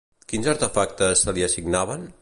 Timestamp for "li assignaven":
1.39-2.11